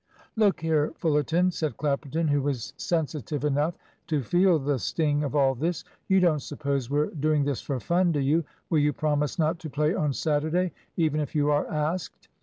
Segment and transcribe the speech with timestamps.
[0.35, 3.75] "Look here, Fullerton," said Clapperton, who was sensitive enough
[4.07, 8.11] to feel the sting of all this, "you don't suppose we're doing this for fun,
[8.11, 8.43] do you?
[8.71, 12.29] Will you promise not to play on Saturday, even if you are asked?"